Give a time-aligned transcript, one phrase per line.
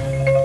[0.00, 0.39] Detta.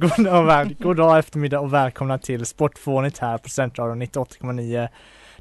[0.00, 4.88] God dag, väl, god dag eftermiddag och välkomna till Sportfånigt här på Centralen 98,9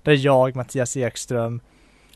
[0.03, 1.61] där jag, Mattias Ekström,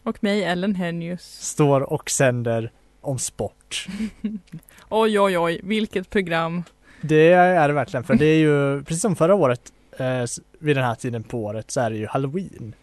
[0.04, 1.22] Och mig, Ellen Hennius.
[1.42, 2.72] står och sänder
[3.02, 3.88] om sport.
[4.90, 6.64] Oj, oj, oj, vilket program.
[7.02, 9.62] Det är det verkligen, för det är ju precis som förra året
[9.98, 10.24] eh,
[10.60, 12.76] vid den här tiden på året så är det ju Halloween.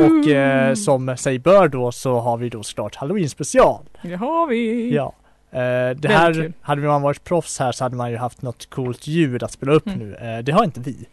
[0.00, 3.84] Och eh, som sig bör då så har vi då såklart Halloween special.
[4.02, 4.94] Det har vi.
[4.94, 5.14] Ja.
[5.52, 9.06] Eh, det här, hade man varit proffs här så hade man ju haft något coolt
[9.06, 9.98] ljud att spela upp Mm.
[9.98, 10.14] nu.
[10.14, 11.06] Eh, det har inte vi.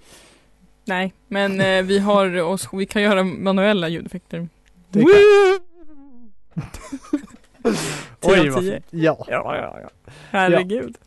[0.86, 4.48] Nej, men eh, vi har oss, vi kan göra manuella ljudeffekter.
[4.90, 5.00] Det
[8.22, 8.72] Oj vad tio.
[8.74, 8.86] fint.
[8.90, 9.26] Ja.
[9.28, 9.90] Ja, ja, ja.
[10.32, 10.98] Herregud.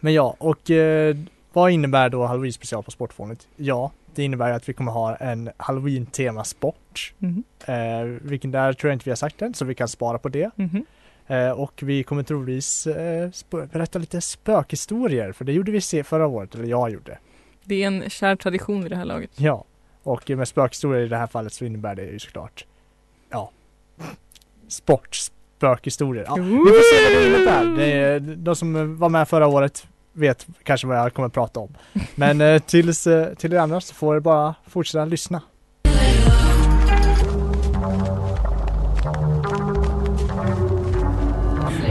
[0.00, 1.16] Men ja, och eh,
[1.52, 3.48] vad innebär då Halloween special på Sportfånigt?
[3.56, 7.12] Ja, det innebär att vi kommer ha en Halloween-tema sport.
[7.18, 10.18] Mhm, Eh, vilken där tror jag inte vi har sagt än, så vi kan spara
[10.18, 10.50] på det.
[10.56, 10.84] mhm.
[11.26, 16.26] Eh, och vi kommer troligtvis eh, berätta lite spökhistorier, för det gjorde vi se förra
[16.26, 17.18] året, eller jag gjorde.
[17.64, 19.30] Det är en kär tradition vid det här laget.
[19.36, 19.64] Ja,
[20.02, 22.66] och med spökhistorier i det här fallet så innebär det ju såklart,
[23.30, 23.50] ja,
[24.68, 26.24] sport, spökhistorier.
[26.28, 27.76] Ja, vi får se vad det innebär.
[27.76, 31.60] Det är, de som var med förra året vet kanske vad jag kommer att prata
[31.60, 31.74] om.
[32.14, 35.42] Men eh, tills, till er andra så får det bara fortsätta lyssna.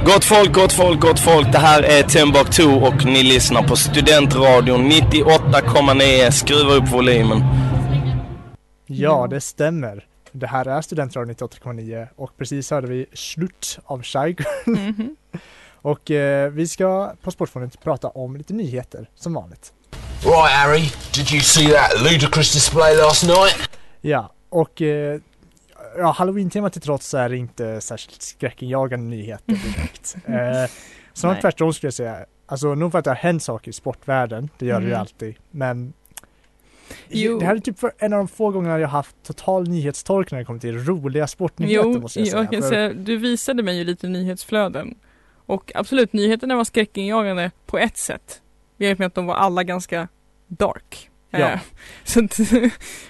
[0.06, 1.52] Gott folk, gott folk, gott folk.
[1.52, 6.32] Det här är Timbuktu och ni lyssnar på Studentradion 98,9.
[6.32, 7.42] Skruva upp volymen.
[8.86, 10.06] Ja, det stämmer.
[10.32, 14.46] Det här är Studentradion 98,9 och precis hörde vi Slut av Shaigun.
[14.66, 15.16] Mhm.
[15.82, 19.74] Och eh, vi ska på Sportfonden prata om lite nyheter som vanligt.
[20.24, 23.70] Right, Harry, did you see that ludicrous display last night?
[24.02, 25.20] Ja, och eh,
[25.98, 29.46] ja, halloween-temat till trots så är det inte särskilt skräckinjagande nyheter
[29.76, 30.16] direkt.
[30.28, 30.72] eh,
[31.14, 32.26] snarare tvärtom skulle jag säga.
[32.46, 35.02] Alltså nog för att det har hänt saker i sportvärlden, det gör det ju Mm.
[35.02, 35.94] alltid, men
[37.10, 37.40] Jo.
[37.40, 40.40] det här är typ för en av de få gångerna jag haft total nyhetstork när
[40.40, 42.42] det kommer till roliga sportnyheter Jo, måste jag säga.
[42.44, 44.96] jag kan säga, du visade mig ju lite nyhetsflöden.
[45.46, 48.42] Och absolut, nyheterna var skräckinjagande på ett sätt.
[48.78, 50.08] Jag med att de var alla ganska
[50.48, 51.10] dark.
[51.30, 51.40] Ja.
[51.40, 51.60] Eh,
[52.04, 52.28] så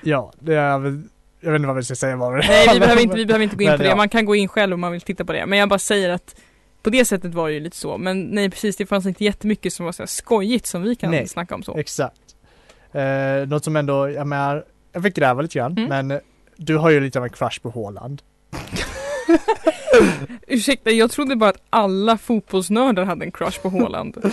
[0.01, 1.03] Ja, det är väl,
[1.43, 2.37] jag vet inte vad vi ska säga bara.
[2.37, 3.89] nej, vi behöver, inte, vi behöver inte gå in Men på det.
[3.89, 3.95] ja.
[3.95, 5.45] Man kan gå in själv om man vill titta på det.
[5.45, 6.35] Men jag bara säger att
[6.83, 7.97] på det sättet var det ju lite så.
[7.97, 11.27] Men nej, precis, det fanns inte jättemycket som var så skojigt som vi kan Nej.
[11.27, 11.77] snacka om så.
[11.77, 12.19] Exakt.
[12.91, 16.07] Eh, något som ändå, jag menar, jag fick gräva lite grann, Mm.
[16.07, 16.19] men
[16.57, 18.21] du har ju lite av en crush på Haaland.
[20.47, 24.17] Ursäkta, jag trodde bara att alla fotbollsnördar hade en crush på Haaland.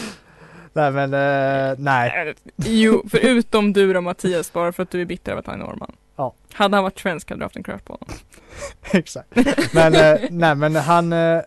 [0.72, 2.34] Nej men, eh, nej.
[2.56, 5.64] jo, förutom du och Mattias, bara för att du är bitter över att han är
[5.66, 5.92] norrman.
[6.20, 6.34] Ja.
[6.52, 8.08] Hade han varit svensk hade du haft en crush på honom.
[8.92, 9.28] Exakt.
[9.74, 11.40] Men, eh, nej men han, eh,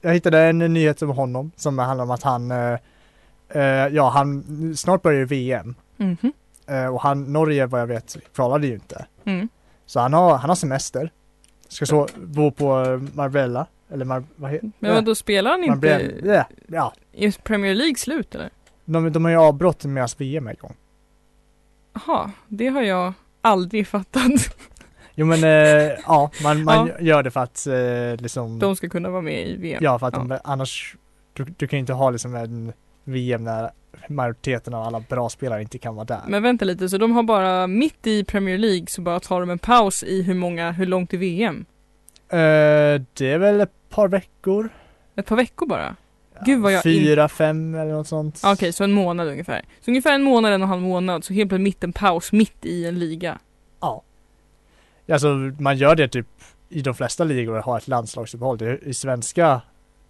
[0.00, 2.78] jag hittade en nyhet om honom som handlar om att han, eh,
[3.48, 5.74] eh, ja han, snart börjar ju VM.
[5.96, 6.32] Mhm.
[6.66, 9.06] Eh, och han, Norge vad jag vet kvalade ju inte.
[9.24, 9.48] Mm.
[9.86, 11.12] Så han har, han har semester.
[11.68, 15.70] Ska så bo på eh, Marbella, eller Mar, vad heter Men vadå, spelar han inte
[15.70, 16.92] Marbella, ja, ja.
[17.12, 18.50] i Premier League slut eller?
[18.84, 20.74] De, de har ju avbrott medan VM är igång.
[21.92, 23.12] Jaha, det har jag
[23.44, 24.56] aldrig fattat.
[25.14, 29.10] Jo men, eh, ja, man, man gör det för att eh, liksom De ska kunna
[29.10, 29.78] vara med i VM.
[29.82, 30.96] Ja, för att De, annars,
[31.32, 32.72] du, du kan ju inte ha liksom en
[33.04, 33.70] VM när
[34.08, 36.20] majoriteten av alla bra spelare inte kan vara där.
[36.28, 39.50] Men vänta lite, så de har bara mitt i Premier League så bara tar de
[39.50, 41.64] en paus i hur många, hur långt i VM?
[42.28, 44.68] Eh, det är väl ett par veckor?
[45.16, 45.96] Ett par veckor bara?
[46.44, 48.40] Gud vad jag in- Fyra, fem eller något sånt.
[48.44, 49.62] Okej, så en månad ungefär.
[49.80, 52.32] Så ungefär en månad, en och en halv månad, så helt plötsligt mitt en paus
[52.32, 53.38] mitt i en liga.
[53.80, 54.02] Ja.
[55.12, 56.26] Alltså man gör det typ
[56.68, 58.58] i de flesta ligor, har ett landslagsuppehåll.
[58.58, 59.60] Det, I svenska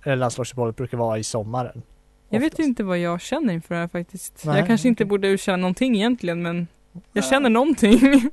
[0.04, 1.82] eh, landslagsuppehållet brukar vara i sommaren.
[2.28, 4.44] Jag vet inte vad jag känner inför det här faktiskt.
[4.44, 5.08] Nej, jag kanske inte okej.
[5.08, 6.66] borde känna någonting egentligen men
[7.12, 8.00] jag känner någonting.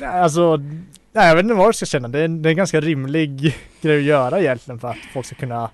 [0.00, 0.56] Nej, Alltså,
[1.12, 2.08] Nej, jag vet inte vad jag ska känna.
[2.08, 5.26] Det är, en, det är en ganska rimlig grej att göra egentligen för att folk
[5.26, 5.70] ska kunna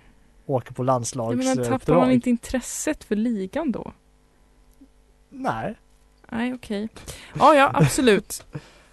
[0.46, 2.12] åka på Ja, men tappar man landslagsuppdrag.
[2.12, 3.92] inte intresset för ligan då?
[5.30, 5.74] Nej.
[6.30, 6.88] Nej, okej.
[7.38, 8.44] Ja, ja, absolut.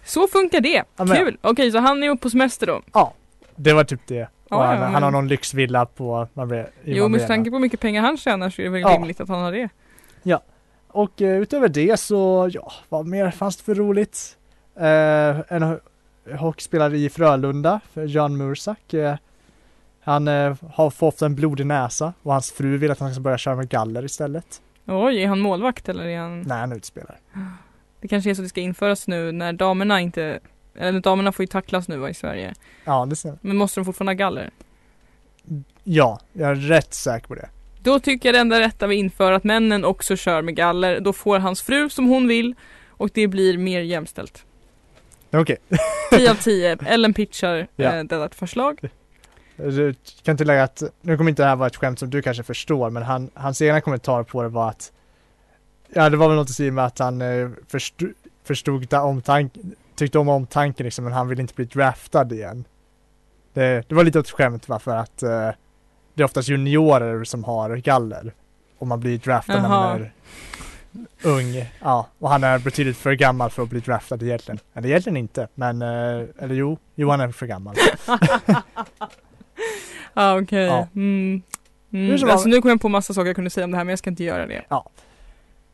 [0.04, 0.82] Så funkar det.
[0.96, 1.38] Ja, men- Kul!
[1.40, 2.82] Okej, så han är uppe på semester då?
[3.56, 4.28] Det var typ det.
[4.48, 6.28] Ja, han, ja, han men- har någon lyxvilla på
[6.84, 8.88] i Jo, med tanke på hur mycket pengar han tjänar så är det väl Ja.
[8.94, 9.68] rimligt att han har det.
[10.88, 14.36] Och eh, utöver det så, ja, vad mer fanns det för roligt?
[14.76, 15.80] Eh, en ho-
[16.36, 18.94] hockeyspelare i Frölunda, för Jan Mursak.
[18.94, 19.16] Eh,
[20.04, 23.38] han eh, har fått en blodig näsa och hans fru vill att han ska börja
[23.38, 24.60] köra med galler istället.
[24.86, 26.40] Oj, är han målvakt eller är han...
[26.40, 27.20] Nej, han utspelar.
[28.00, 30.40] Det kanske är så det ska införas nu när damerna inte...
[30.78, 32.54] Eller damerna får ju tacklas nu va, i Sverige.
[32.84, 33.38] Ja, det stämmer.
[33.40, 34.50] Men måste de fortfarande ha galler?
[35.84, 37.48] Ja, jag är rätt säker på det.
[37.82, 41.00] Då tycker jag det enda rätta vi inför att männen också kör med galler.
[41.00, 42.54] Då får hans fru som hon vill
[42.88, 44.44] och det blir mer jämställt.
[45.32, 45.56] Okej.
[46.10, 46.78] 10 av 10.
[46.86, 47.92] Ellen pitchar Ja.
[47.92, 48.80] eh, detta förslag.
[49.56, 52.42] Du kan tillägga att, nu kommer inte det här vara ett skämt som du kanske
[52.42, 54.92] förstår, men han, hans egna kommentar på det var att
[55.96, 58.12] Ja, det var väl något i stil med att han eh, förstod,
[58.44, 62.64] förstod ta- omtanken, tyckte om omtanken liksom, men han vill inte bli draftad igen.
[63.52, 65.50] Det, det var lite ett skämt va, för att eh,
[66.14, 68.34] det är oftast juniorer som har galler.
[68.78, 70.12] Och man blir draftad när man är
[71.22, 71.70] ung.
[71.80, 74.58] Ja, och han är betydligt för gammal för att bli draftad egentligen.
[74.74, 77.74] Eller egentligen inte, men, eh, eller jo, jo han är för gammal.
[80.14, 80.64] ah, okej.
[80.64, 80.88] Ja.
[80.94, 81.42] Mm.
[81.92, 82.30] Mm.
[82.30, 83.98] Alltså nu kommer jag på massa saker jag kunde säga om det här men jag
[83.98, 84.64] ska inte göra det.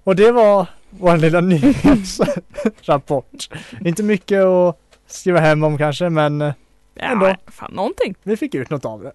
[0.05, 3.49] Och det var vår lilla nyhetsrapport.
[3.85, 6.53] Inte mycket att skriva hem om kanske, men eh,
[6.97, 7.27] Ändå.
[7.27, 8.15] Ja, fan någonting.
[8.23, 9.13] vi fick ut något av det.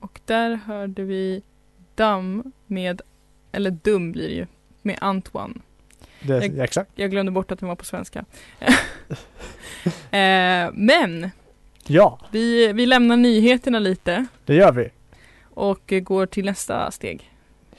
[0.00, 1.42] Och där hörde vi
[1.94, 3.02] Damm med,
[3.52, 4.46] eller Dum blir det ju,
[4.82, 5.62] med Antoine.
[6.20, 6.90] Det Jag- ja, exakt.
[6.94, 8.24] Jag glömde bort att den var på svenska.
[10.10, 11.30] eh, men
[11.86, 14.88] Ja, vi, vi lämnar nyheterna lite det gör vi.
[15.54, 17.30] och går till nästa steg.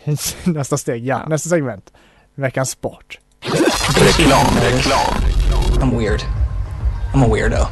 [0.43, 1.29] Nästa steg, ja, Ja.
[1.29, 1.93] nästa segment.
[2.35, 3.19] Veckans sport.
[3.99, 5.15] Reklam, reklam.
[5.81, 6.19] I'm weird.
[7.13, 7.65] I'm a weirdo.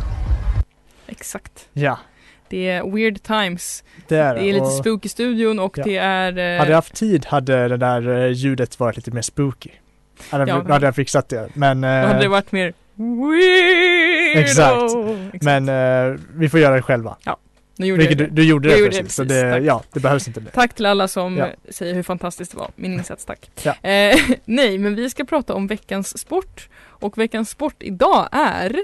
[1.07, 1.67] Exakt.
[1.73, 1.99] Ja,
[2.49, 3.83] Det är Weird Times.
[4.07, 5.83] det är Det är lite Och spook i studion och Ja.
[5.83, 6.37] det är...
[6.37, 9.69] eh, Hade jag haft tid hade det där eh, ljudet varit lite mer spooky.
[10.29, 10.63] Hade, Ja.
[10.67, 11.49] Då hade jag fixat det.
[11.53, 14.39] Men, Då hade eh, det varit mer weirdo.
[14.39, 14.83] Exakt.
[15.33, 15.43] Exakt.
[15.43, 15.69] men
[16.13, 17.17] eh, vi får göra det själva.
[17.77, 19.15] nu gjorde Vilket du, du gjorde det gjorde det precis.
[19.15, 19.63] Så precis, det, tack.
[19.63, 20.51] ja, det behövs inte mer.
[20.51, 21.47] Tack till alla som Ja.
[21.69, 22.71] säger hur fantastiskt det var.
[22.75, 23.49] Min insats, tack.
[23.63, 23.89] Ja.
[23.89, 26.69] Eh, nej, men vi ska prata om veckans sport.
[26.85, 28.75] Och veckans sport idag är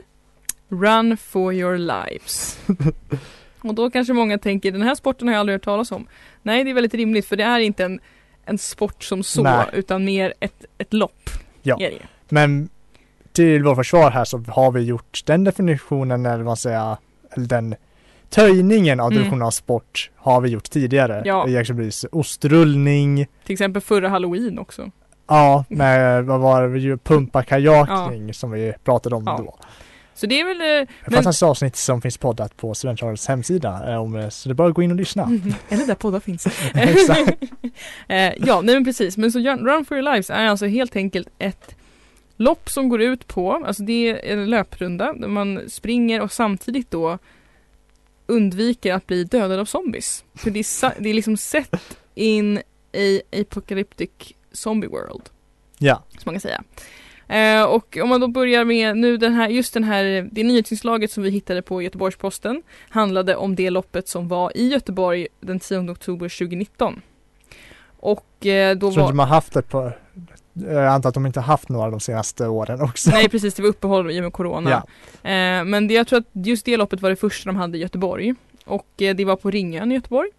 [0.69, 2.59] Run for your lives.
[3.61, 6.07] och då kanske många tänker, den här sporten har jag aldrig hört talas om.
[6.43, 7.99] Nej, det är väldigt rimligt för det är inte en,
[8.45, 9.65] en sport som så, Nej.
[9.73, 11.24] utan mer ett, ett lopp.
[11.65, 11.77] Ja.
[11.79, 12.01] Är det.
[12.29, 12.69] Men
[13.31, 16.97] till vår försvar här så har vi gjort den definitionen, eller vad säger,
[17.31, 17.75] eller den
[18.29, 19.15] töjningen av Mm.
[19.17, 21.21] definitionen av sport har vi gjort tidigare.
[21.25, 21.47] Ja.
[21.47, 24.91] I exempelvis ostrullning, Till exempel förra halloween också.
[25.27, 29.37] ja, med vad var det, vi ju pumpa kajakning som vi pratade om Ja.
[29.37, 29.55] då.
[30.17, 30.61] Så det är väl...
[30.61, 34.49] eh, Ett Men- fantastiskt avsnitt som finns poddat på Studentradions hemsida, eh, om, eh, så
[34.49, 35.23] det är bara att gå in och lyssna.
[35.69, 36.47] Eller där poddar finns.
[38.47, 39.17] Ja, nej men precis.
[39.17, 41.75] Men så Run for your lives är alltså helt enkelt ett
[42.37, 46.91] lopp som går ut på, alltså det är en löprunda där man springer och samtidigt
[46.91, 47.17] då
[48.27, 50.23] undviker att bli dödad av zombies.
[50.35, 52.57] För det är, det är liksom sett in
[52.93, 54.09] a apocalyptic
[54.51, 55.21] zombie world.
[55.77, 56.63] Ja, som man kan säga.
[57.27, 61.11] Eh, och om man då börjar med nu den här, just den här, det nyhetsinslaget
[61.11, 65.91] som vi hittade på Göteborgs-Posten handlade om det loppet som var i Göteborg den 10
[65.91, 67.01] oktober 2019.
[67.99, 69.91] Och eh, då jag tror var, inte man haft det på,
[70.53, 73.09] jag antar att de inte haft några de senaste åren också.
[73.09, 74.69] nej precis det var uppehåll i och med Corona.
[74.69, 74.83] Ja,
[75.25, 77.81] Eh, men det, jag tror att just det loppet var det första de hade i
[77.81, 78.33] Göteborg.
[78.65, 80.29] Och eh, det var på Ringön i Göteborg.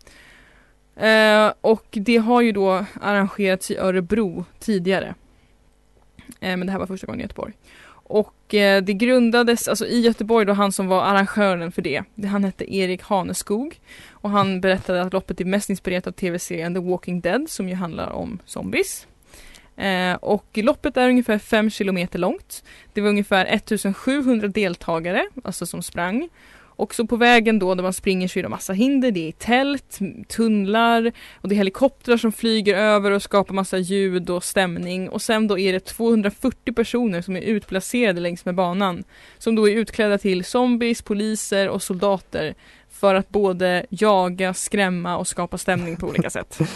[0.97, 5.14] Eh, och det har ju då arrangerats i Örebro tidigare.
[6.40, 7.52] Eh, men det här var första gången i Göteborg.
[8.09, 12.45] Och eh, det grundades, alltså i Göteborg då han som var arrangören för det, han
[12.45, 13.80] hette Erik Haneskog.
[14.11, 17.75] Och han berättade att loppet är mest inspirerat av tv-serien The Walking Dead som ju
[17.75, 19.06] handlar om zombies.
[19.76, 22.64] Eh, och loppet är ungefär 5 kilometer långt.
[22.92, 26.28] Det var ungefär 1700 deltagare, alltså som sprang.
[26.76, 29.11] Och så på vägen då där man springer så är det massa hinder.
[29.11, 34.30] Det är tält, tunnlar och det är helikoptrar som flyger över och skapar massa ljud
[34.30, 35.09] och stämning.
[35.09, 39.04] Och sen då är det 240 personer som är utplacerade längs med banan.
[39.38, 42.54] Som då är utklädda till zombies, poliser och soldater.
[42.90, 46.59] För att både jaga, skrämma och skapa stämning på olika sätt.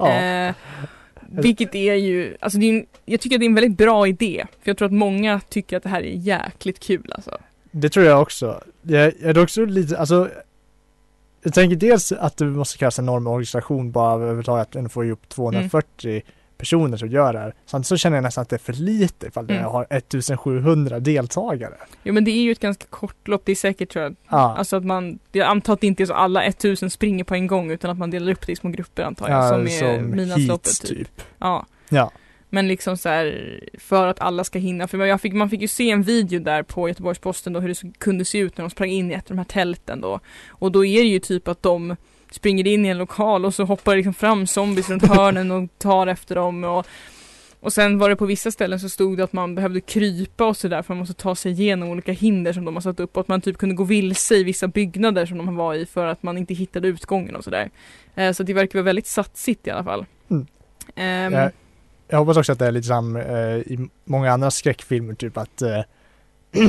[0.00, 0.12] Ja.
[0.12, 0.54] Eh,
[1.28, 4.46] vilket är ju, alltså är en, jag tycker att det är en väldigt bra idé.
[4.62, 7.38] För jag tror att många tycker att det här är jäkligt kul alltså.
[7.70, 8.62] Det tror jag också.
[8.82, 10.28] Jag, jag är också lite, alltså
[11.42, 15.28] jag tänker dels att det måste krävas en enorm organisation bara överhuvudtaget att få upp
[15.28, 16.22] 240
[16.58, 17.54] personer som gör det här.
[17.66, 19.62] Samtidigt så känner jag nästan att det är för lite ifall Mm.
[19.62, 21.74] jag har 1700 deltagare.
[22.02, 24.16] Jo men det är ju ett ganska kort lopp, det är säkert tror jag.
[24.28, 27.34] Ja, Alltså att man, jag antar att det inte är så alla 1000 springer på
[27.34, 29.44] en gång utan att man delar upp det i små grupper antar jag.
[29.44, 30.98] ja som är som midnattsloppet heats typ.
[30.98, 31.22] typ.
[31.38, 31.66] Ja.
[31.88, 32.10] Ja.
[32.50, 34.88] Men liksom så här för att alla ska hinna.
[34.88, 37.98] För jag fick, man fick ju se en video där på Göteborgs-Posten då hur det
[37.98, 40.20] kunde se ut när de sprang in i ett av de här tälten då.
[40.48, 41.96] Och då är det ju typ att de
[42.30, 45.78] springer in i en lokal och så hoppar det liksom fram zombies runt hörnen och
[45.78, 46.86] tar efter dem och
[47.60, 50.56] och sen var det på vissa ställen så stod det att man behövde krypa och
[50.56, 53.20] sådär för man måste ta sig igenom olika hinder som de har satt upp och
[53.20, 56.22] att man typ kunde gå vilse i vissa byggnader som de var i för att
[56.22, 57.70] man inte hittade utgången och sådär.
[58.14, 60.06] Eh, så det verkar vara väldigt satsigt i alla fall.
[60.30, 60.46] Mm.
[60.94, 61.52] Ehm, Jag,
[62.08, 65.62] jag hoppas också att det är lite samma eh, i många andra skräckfilmer typ att
[65.62, 65.80] eh,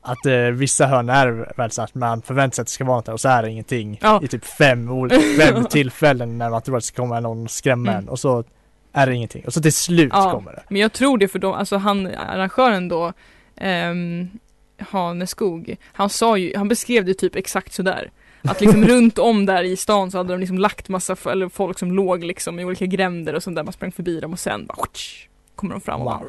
[0.00, 2.96] att eh, vissa hörn är väldigt så att man förväntar sig att det ska vara
[2.96, 4.20] något och så är det ingenting Ja.
[4.22, 7.90] i typ fem, olika, fem tillfällen när man tror att det ska komma någon skrämma
[7.90, 8.02] Mm.
[8.04, 8.44] en och så
[8.92, 10.30] är det ingenting och så till slut Ja.
[10.30, 10.62] kommer det.
[10.68, 13.12] Men jag tror det för de, alltså han, arrangören då,
[13.60, 14.30] um,
[14.78, 18.10] Haneskog, han sa ju, han beskrev det typ exakt sådär.
[18.48, 21.78] Att liksom runt om där i stan så hade de liksom lagt massa, eller folk
[21.78, 24.66] som låg liksom i olika gränder och sånt där, man sprang förbi dem och sen
[24.66, 24.76] bara
[25.54, 26.20] kommer de fram och bara.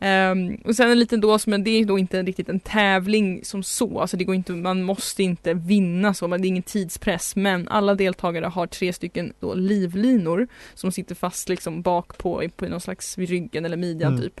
[0.00, 3.62] Ehm, och sen en liten dås, men det är då inte riktigt en tävling som
[3.62, 7.36] så, alltså det går inte, man måste inte vinna så, men det är ingen tidspress.
[7.36, 12.66] Men alla deltagare har tre stycken då livlinor som sitter fast liksom bak på, på
[12.66, 14.22] någon slags vid ryggen eller midjan Mm.
[14.22, 14.40] typ.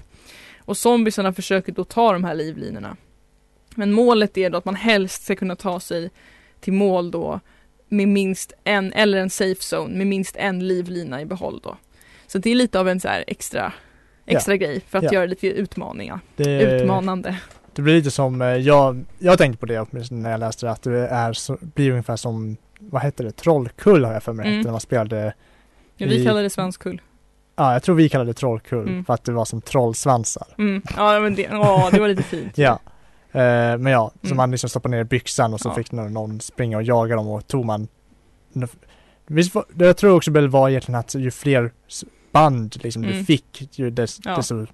[0.58, 2.96] Och zombiesarna försöker då ta de här livlinorna.
[3.74, 6.10] Men målet är då att man helst ska kunna ta sig
[6.60, 7.40] till mål då
[7.88, 11.76] med minst en, eller en safe zone, med minst en livlina i behåll då.
[12.26, 13.72] Så det är lite av en så här extra,
[14.26, 15.12] extra grej för att Ja.
[15.12, 16.20] göra lite utmaningar.
[16.36, 17.36] Det, Utmanande.
[17.74, 20.72] det blir lite som, eh, jag, jag tänkte på det åtminstone när jag läste det,
[20.72, 24.46] att det är så, blir ungefär som, vad heter det, Trollkull har jag för mig
[24.48, 24.60] Mm.
[24.60, 25.34] när man spelade
[25.96, 27.00] Ja, vi I- kallar det svanskull.
[27.56, 29.04] Ja, jag tror vi kallade det trollkull Mm.
[29.04, 30.46] för att det var som trollsvansar.
[30.58, 30.82] Mm.
[30.96, 32.52] Ja men det, ja, det var lite fint.
[32.58, 32.78] Ja.
[33.34, 34.36] Eh, men ja, Mm.
[34.36, 35.74] man liksom stoppade ner i byxan och så Ja.
[35.74, 37.88] fick någon, någon springa och jaga dem och tog man
[39.26, 41.72] Visst, jag tror också väl var egentligen att ju fler
[42.32, 43.24] band liksom du Mm.
[43.24, 44.36] fick, ju dess, Ja.
[44.36, 44.66] desto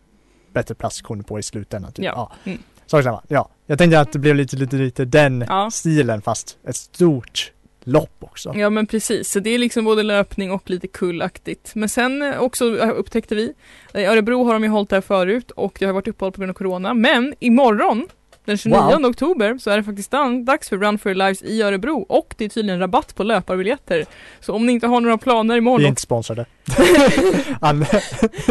[0.52, 1.92] bättre plats kom du på i slutändan.
[1.92, 2.04] Typ.
[2.04, 2.12] Ja.
[2.44, 2.50] Ja.
[2.50, 2.62] Mm.
[2.86, 3.22] Sak samma.
[3.28, 3.48] Ja.
[3.66, 5.70] Jag tänkte att det blev lite, lite, lite den Ja.
[5.70, 7.52] stilen fast ett stort
[7.84, 8.52] lopp också.
[8.56, 11.72] Ja men precis, så det är liksom både löpning och lite kullaktigt.
[11.74, 13.52] Men sen eh, också eh, upptäckte vi,
[13.94, 16.50] i Örebro har de ju hållit här förut och det har varit uppehåll på grund
[16.50, 16.94] av Corona.
[16.94, 18.08] Men imorgon,
[18.50, 19.04] den 29 Wow.
[19.10, 20.10] oktober, så är det faktiskt
[20.44, 24.04] dags för Run for your lives i Örebro och det är tydligen rabatt på löparbiljetter.
[24.40, 26.46] Så om ni inte har några planer Vi imorgon, är inte sponsrade.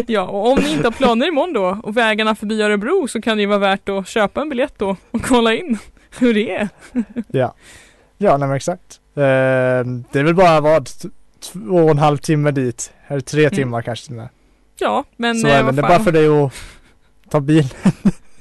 [0.07, 3.37] Ja, och om ni inte har planer imorgon då och vägarna förbi Örebro så kan
[3.37, 5.77] det ju vara värt att köpa en biljett då och kolla in
[6.19, 6.69] hur det är.
[7.27, 7.53] ja.
[8.17, 8.99] Ja, nej men exakt.
[9.15, 9.21] Eh,
[10.11, 10.89] det är väl bara vad,
[11.53, 12.91] två och en halv timme dit.
[13.07, 13.55] Eller tre Mm.
[13.55, 14.29] timmar kanske till och med.
[14.79, 16.53] Ja, men Så eh, även det är bara för dig att
[17.29, 17.73] ta bil.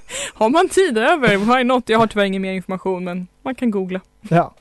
[0.35, 1.89] Har man tid över, why not?
[1.89, 4.01] Jag har tyvärr ingen mer information men man kan googla.
[4.29, 4.55] Ja.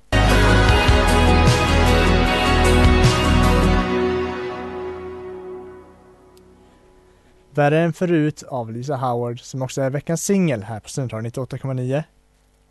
[7.54, 12.04] Värre än förut av Lisa Howard som också är veckans singel här på Studentradion 98,9.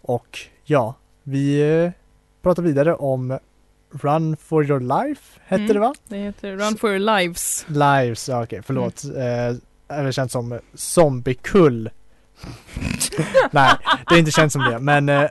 [0.02, 1.90] Och ja, vi eh,
[2.42, 3.38] pratar vidare om
[3.90, 5.75] Run for your life, hette Mm.
[5.75, 5.95] det va?
[6.09, 7.66] Det heter Run for your lives.
[7.68, 9.04] Lives, ja, okej förlåt.
[9.04, 9.16] Mm.
[9.50, 9.56] Eh,
[9.99, 11.90] även känt som zombiekull.
[13.50, 13.75] Nej,
[14.09, 15.25] det är inte känt som det, men eh,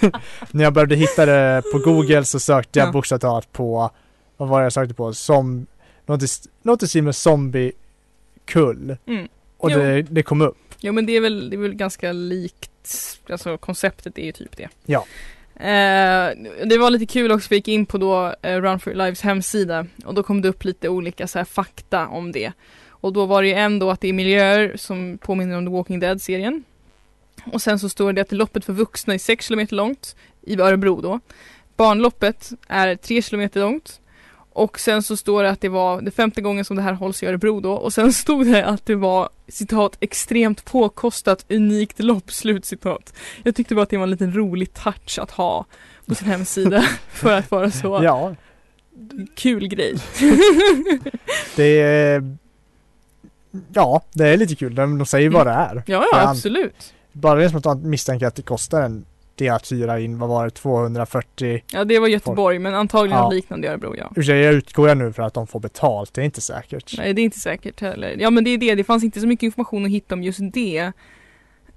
[0.50, 2.92] när jag började hitta det på Google så sökte jag Ja.
[2.92, 3.90] bokstavligt på,
[4.36, 5.14] vad var det jag sökte på?
[5.14, 5.66] Som,
[6.62, 8.96] något i, stil med zombiekull.
[9.06, 9.28] Mm.
[9.58, 10.56] Och det, det kom upp.
[10.80, 12.70] Jo men det är väl, det är väl ganska likt,
[13.30, 14.68] alltså konceptet är ju typ det.
[14.84, 15.06] Ja.
[15.56, 16.30] Eh,
[16.64, 19.86] det var lite kul också, vi gick in på då eh, Run for lives hemsida
[20.04, 22.52] och då kom det upp lite olika så här fakta om det.
[23.06, 25.72] Och då var det ju en då att det är miljöer som påminner om The
[25.72, 26.64] Walking Dead-serien.
[27.52, 31.00] Och sen så står det att loppet för vuxna är 6 km långt i Örebro
[31.00, 31.20] då.
[31.76, 34.00] Barnloppet är 3 km långt.
[34.52, 37.22] Och sen så står det att det var det femte gången som det här hålls
[37.22, 37.72] i Örebro då.
[37.72, 43.14] Och sen stod det att det var citat extremt påkostat unikt lopp slutcitat.
[43.42, 45.64] Jag tyckte bara att det var en liten rolig touch att ha
[46.06, 48.34] på sin hemsida för att vara så Ja,
[49.34, 49.94] kul grej.
[51.56, 52.36] det är
[53.72, 54.74] Ja, det är lite kul.
[54.74, 55.82] De, de säger vad det är.
[55.86, 56.28] Ja, Ja.
[56.30, 56.94] absolut.
[57.12, 60.44] Bara det som att man misstänker att det kostar en delat hyra in, vad var
[60.44, 61.62] det, 240?
[61.72, 63.30] Ja det var Göteborg men antagligen Ja.
[63.30, 64.10] liknande i Örebro ja.
[64.22, 66.94] Jag utgår jag nu för att de får betalt, det är inte säkert.
[66.98, 68.16] Nej det är inte säkert heller.
[68.18, 70.40] Ja men det är det, det fanns inte så mycket information att hitta om just
[70.52, 70.92] det.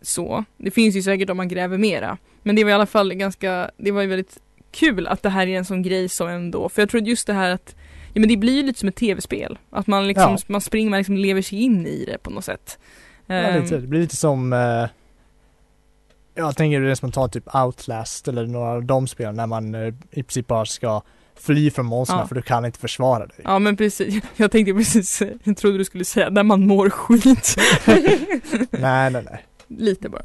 [0.02, 0.44] Så.
[0.58, 2.18] Det finns ju säkert om man gräver mera.
[2.44, 4.38] Men det var i alla fall ganska, det var ju väldigt
[4.72, 7.28] kul att det här är en sån grej som ändå, för jag tror att just
[7.28, 7.76] det här att
[8.20, 9.58] Ja men det blir ju lite som ett tv-spel.
[9.70, 10.38] Att man liksom, Ja.
[10.48, 12.80] man springer, man liksom lever sig in i det på något sätt.
[13.26, 14.86] Ja, Ehm, lite, det blir lite som eh,
[16.36, 20.24] Jag tänker det spontant typ Outlast eller några av de spelen när man eh, i
[20.24, 21.02] princip bara ska
[21.40, 22.28] fly från monstren Ja.
[22.28, 23.38] för du kan inte försvara dig.
[23.44, 27.56] Ja men precis, jag tänkte precis, jag trodde du skulle säga när man mår skit.
[28.72, 29.46] nej, nej, nej.
[29.68, 30.22] Lite bara.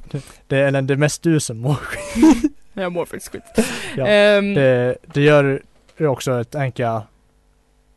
[0.46, 2.52] Det eller det är mest du som mår skit.
[2.72, 3.66] Jag mår faktiskt skit.
[3.96, 5.62] Ja, Ehm, Det, det gör
[6.00, 7.02] också ett enka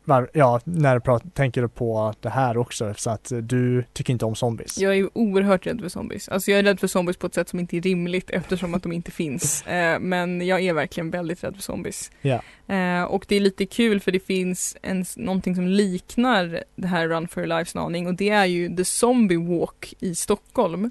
[0.08, 4.12] var, Ja, när du pratar, tänker du på det här också så att du tycker
[4.12, 4.78] inte om zombies.
[4.78, 6.28] Jag är oerhört rädd för zombies.
[6.28, 8.82] Alltså jag är rädd för zombies på ett sätt som inte är rimligt eftersom att
[8.82, 9.64] de inte finns.
[9.68, 12.10] Eh, men jag är verkligen väldigt rädd för zombies.
[12.20, 12.40] Ja.
[12.74, 17.08] Eh, och det är lite kul för det finns en, någonting som liknar det här
[17.08, 20.90] Run for your lives en aning och det är ju The Zombie Walk i Stockholm.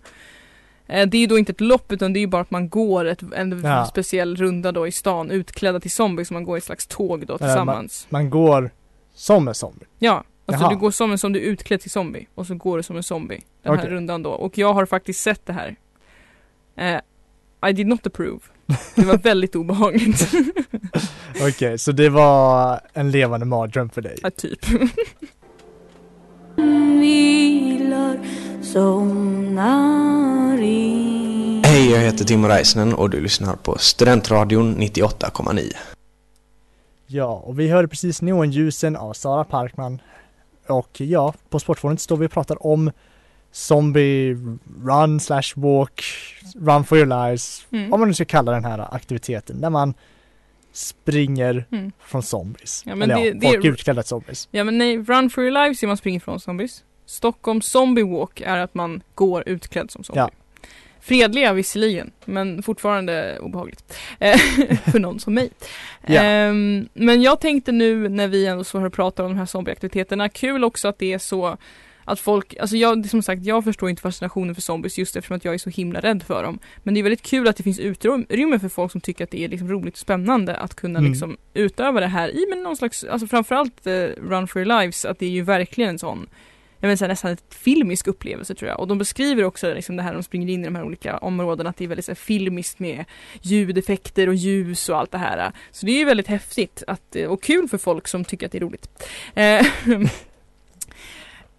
[0.87, 2.69] Eh, det är ju då inte ett lopp utan det är ju bara att man
[2.69, 3.85] går ett, en Ja.
[3.85, 7.27] speciell runda då i stan utklädda till zombies som man går i ett slags tåg
[7.27, 8.07] då man- tillsammans.
[8.09, 8.71] Man går
[9.17, 9.85] som en zombie.
[9.99, 10.73] Ja, alltså Jaha.
[10.73, 12.95] du går som en som du är utklädd till zombie och så går du som
[12.95, 14.31] en zombie den här rundan då.
[14.31, 15.75] Och jag har faktiskt sett det här.
[16.75, 18.39] Eh, I did not approve.
[18.95, 20.31] Det var väldigt obehagligt.
[21.41, 24.17] Okej, så det var en levande mardröm för dig.
[24.23, 24.59] ja, typ.
[26.99, 28.19] vilar
[28.61, 35.73] somnar in Hej, jag heter Timo Räisänen och du lyssnar på Studentradion 98,9.
[37.07, 40.01] Ja, och vi hörde precis Neonljusen av Sara Parkman.
[40.67, 42.91] Och ja, på Sportfånet står vi och pratar om
[43.51, 44.33] Zombie
[44.83, 46.03] Run slash Walk,
[46.55, 47.93] Run for your lives, Mm.
[47.93, 49.93] om man nu ska kalla den här aktiviteten, där man
[50.71, 51.91] springer Mm.
[51.99, 52.83] från zombies.
[52.85, 54.47] Ja, Eller det- ja, det- folk utklädda till zombies.
[54.51, 56.83] Ja men nej, Run for your lives är man springer från zombies.
[57.05, 60.19] Stockholm Zombie Walk är att man går utklädd som zombie.
[60.19, 60.29] Ja.
[61.07, 63.97] Fredliga visserligen, men fortfarande obehagligt.
[64.19, 64.37] Eh,
[64.91, 65.49] för någon som mig.
[66.07, 66.21] Ja.
[66.21, 70.29] Ehm, men jag tänkte nu när vi ändå så här pratar om de här zombieaktiviteterna,
[70.29, 71.57] kul också att det är så
[72.05, 75.45] att folk, alltså jag, som sagt, jag förstår inte fascinationen för zombies just eftersom att
[75.45, 76.59] jag är så himla rädd för dem.
[76.83, 79.43] Men det är väldigt kul att det finns utrymme för folk som tycker att det
[79.43, 81.11] är liksom roligt och spännande att kunna Mm.
[81.11, 83.93] liksom utöva det här i men någon slags, alltså framförallt eh,
[84.29, 86.27] Run for your lives, att det är ju verkligen en sån
[86.79, 88.79] jag menar, nästan en filmisk upplevelse tror jag.
[88.79, 91.17] Och de beskriver också liksom det här när de springer in i de här olika
[91.17, 93.05] områdena, att det är väldigt så här, filmiskt med
[93.41, 95.51] ljudeffekter och ljus och allt det här.
[95.71, 98.51] Så det är ju väldigt häftigt att, eh, och kul för folk som tycker att
[98.51, 98.89] det är roligt.
[99.35, 99.65] Eh,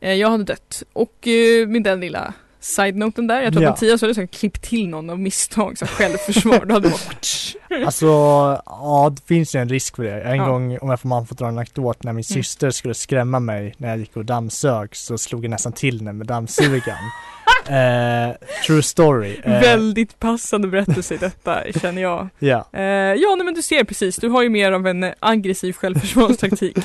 [0.01, 0.83] eh jag hade dött.
[0.93, 3.69] Och eh, med den lilla side-noten där, jag tror Ja.
[3.71, 6.65] att Mattias hade här klippt till någon av misstag, så självförsvar.
[6.65, 7.55] Då hade varit
[7.87, 8.07] Alltså,
[8.67, 10.21] ja det finns ju en risk för det.
[10.23, 10.47] En Ja.
[10.49, 12.43] gång, om jag får man får dra en anekdot, när min Mm.
[12.43, 16.13] syster skulle skrämma mig när jag gick och dammsög så slog jag nästan till henne
[16.13, 16.99] med dammsugaren.
[17.69, 19.37] eh, true story.
[19.45, 22.29] Eh, väldigt passande berättelse i detta, känner jag.
[22.39, 22.83] Ja, Eh,
[23.15, 24.17] ja, nej, men du ser precis.
[24.17, 26.77] Du har ju mer av en eh, aggressiv självförsvarstaktik.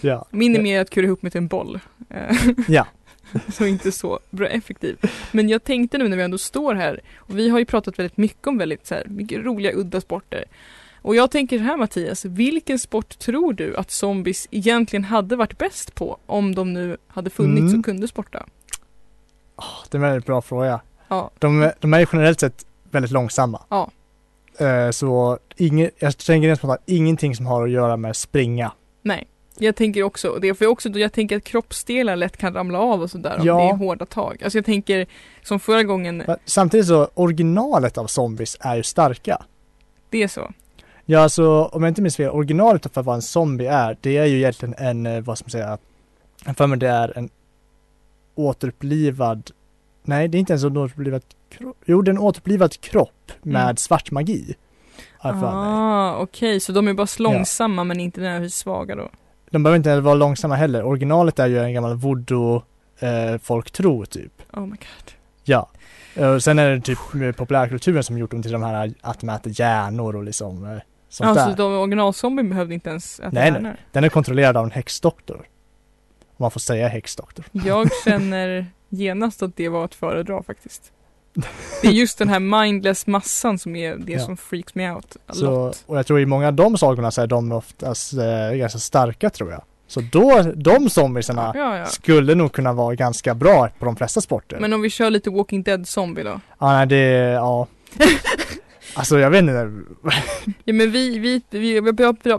[0.00, 0.26] ja.
[0.30, 1.80] Min är mer att kura ihop mig till en boll.
[2.10, 2.36] Eh,
[2.68, 2.86] Ja.
[3.52, 4.96] så inte så bra effektiv.
[5.32, 8.16] Men jag tänkte nu när vi ändå står här, och vi har ju pratat väldigt
[8.16, 10.44] mycket om väldigt så här, mycket roliga udda sporter.
[11.02, 15.58] Och jag tänker så här Mattias, vilken sport tror du att zombies egentligen hade varit
[15.58, 17.78] bäst på om de nu hade funnits Mm.
[17.80, 18.46] och kunde sporta?
[19.90, 20.80] Det är en väldigt bra fråga.
[21.08, 21.30] Ja.
[21.38, 23.62] De, de är ju generellt sett väldigt långsamma.
[23.68, 23.90] Ja.
[24.58, 28.72] Eh, så inget, jag tänker rent spontant, ingenting som har att göra med springa.
[29.02, 29.26] Nej.
[29.58, 33.02] Jag tänker också det, för jag också, jag tänker att kroppsdelar lätt kan ramla av
[33.02, 33.56] och sådär om Ja.
[33.56, 34.40] det är hårda tag.
[34.44, 35.06] Alltså jag tänker,
[35.42, 39.42] som förra gången, Men Samtidigt så, originalet av zombies är ju starka.
[40.10, 40.52] det är så.
[41.04, 44.24] Ja, alltså om jag inte minns fel, originalet för vad en zombie är, det är
[44.26, 45.78] ju egentligen en, eh, vad ska man säga,
[46.56, 47.30] för mig det är en
[48.34, 49.50] återupplivad,
[50.02, 53.62] nej det är inte ens en återupplivad kropp, jo det är en återupplivad kropp med
[53.62, 53.76] Mm.
[53.76, 54.54] svart magi.
[55.18, 59.08] Ah, okej, så de är bara långsamma men inte nödvändigtvis svaga då?
[59.50, 62.62] De behöver inte vara långsamma heller, originalet är ju en gammal voodoo
[62.98, 63.36] eh,
[64.10, 64.42] typ.
[64.52, 65.12] Oh my god.
[65.44, 65.68] Ja.
[66.14, 69.20] Eh, Och sen är det typ med populärkulturen som gjort dem till de här att
[69.20, 70.78] de äter hjärnor och liksom eh,
[71.08, 71.56] sånt Alltså där.
[71.56, 73.52] de originalzombien behövde inte ens äta Nej, nej.
[73.62, 73.76] hjärnor.
[73.92, 75.36] Den är kontrollerad av en häxdoktor.
[76.38, 77.44] Om man får säga häxdoktor.
[77.52, 80.92] Jag känner genast att det var att föredra faktiskt.
[81.82, 84.18] Det är just den här mindless massan som är det Ja.
[84.26, 85.84] som freaks me out a Så, lot.
[85.86, 89.30] och jag tror i många av de sagorna så är de oftast eh, ganska starka
[89.30, 89.62] tror jag.
[89.88, 91.86] Så då, de zombiesarna Ja, ja.
[91.86, 94.58] skulle nog kunna vara ganska bra på de flesta sporter.
[94.60, 96.40] Men om vi kör lite Walking Dead zombie då?
[96.58, 96.96] Ja, nej, det,
[97.32, 97.66] ja.
[98.94, 99.72] Alltså jag vet inte.
[100.64, 101.80] Ja men vi, vi, vi,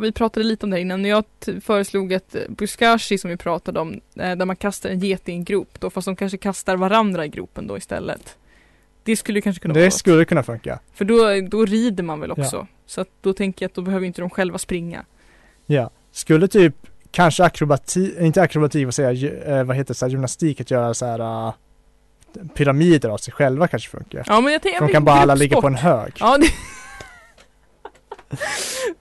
[0.02, 1.06] vi, pratade lite om det här innan.
[1.06, 5.30] Jag t- föreslog att buskashi som vi pratade om, eh, där man kastar en get
[5.30, 8.36] i en grop då, fast de kanske kastar varandra i gropen då istället.
[9.08, 9.93] Det skulle kanske kunna vara Det något.
[9.93, 10.80] skulle kunna funka.
[10.93, 11.17] För då,
[11.50, 12.67] då rider man väl också.
[12.86, 15.06] Så att då tänker jag att då behöver inte de själva springa.
[15.65, 15.89] Ja.
[16.12, 16.76] Skulle typ
[17.12, 20.93] kanske akrobati, inte akrobatik, vad säger eh, vad heter det, så här, gymnastik, att göra
[20.93, 21.54] så här uh,
[22.56, 24.24] pyramider av sig själva kanske funkar.
[24.28, 26.13] Ja men jag tänker, De kan bara alla ligga på en hög.
[26.20, 26.48] Ja, det...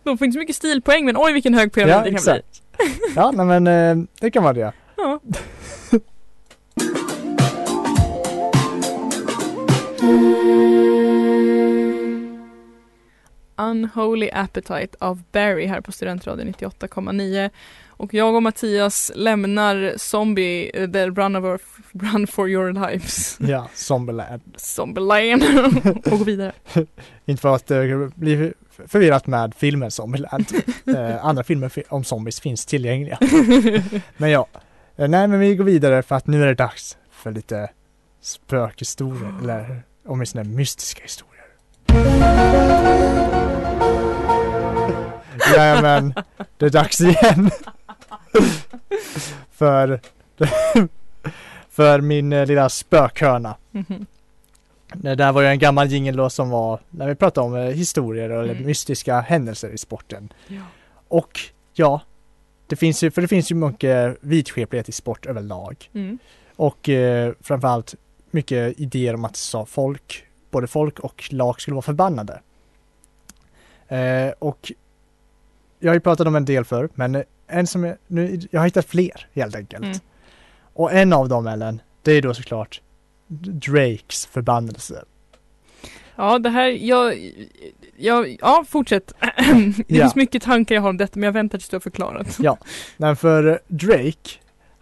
[0.02, 2.62] De får inte så mycket stilpoäng men oj vilken hög pyramid Ja, det kan exakt.
[3.16, 4.72] Ja, nej, men eh, det kan vara det.
[4.96, 5.04] bli.
[5.04, 5.20] Ja.
[13.58, 17.50] Unholy Appetite av Barry här på Studentradion 98,9
[17.88, 21.60] och jag och Mattias lämnar Zombie, eh, the run, over,
[21.92, 24.42] run for your lives, Ja, Zombieland.
[24.56, 25.42] Zombieland
[26.04, 26.52] och gå vidare.
[27.24, 28.52] Inte för att uh, bli
[28.86, 30.46] förvirrat med filmen Zombieland.
[30.88, 33.18] uh, andra filmer fi- om zombies finns tillgängliga.
[34.16, 34.46] men ja,
[34.96, 37.70] nej men vi går vidare för att nu är det dags för lite
[38.20, 41.44] spökhistorier, eller åtminstone mystiska historier.
[45.56, 46.14] Jajamän,
[46.56, 47.50] det är dags igen.
[49.52, 50.00] för,
[51.70, 53.56] för min eh, lilla spökhörna.
[53.70, 54.06] Mhm.
[54.94, 58.30] Det där var ju en gammal jingel som var när vi pratade om eh, historier
[58.30, 58.66] eller Mm.
[58.66, 60.32] mystiska händelser i sporten.
[60.48, 60.60] Ja.
[61.08, 61.40] Och
[61.74, 62.00] ja,
[62.66, 65.90] det finns ju, för det finns ju mycket vidskeplighet i sport överlag.
[65.94, 66.18] Mm.
[66.56, 67.94] Och eh, framförallt
[68.36, 72.40] mycket idéer om att så folk, både folk och lag skulle vara förbannade.
[73.88, 74.72] Eh, och
[75.78, 78.64] jag har ju pratat om en del för men en som jag, nu, jag har
[78.66, 79.84] hittat fler helt enkelt.
[79.84, 79.98] Mm.
[80.72, 82.80] Och en av dem Ellen, det är då såklart
[83.28, 85.04] Drakes förbannelse.
[86.16, 87.32] Ja, det här, jag,
[87.96, 89.12] jag ja fortsätt.
[89.20, 90.02] det Ja.
[90.04, 92.36] finns mycket tankar jag har om detta men jag väntar tills du har förklarat.
[92.40, 92.58] Ja,
[92.96, 94.30] men för Drake,